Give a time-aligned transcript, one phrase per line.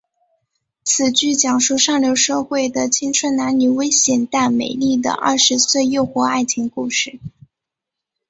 [0.83, 7.19] 此剧讲述上流社会的青春男女危险但美丽的二十岁诱惑爱情故事。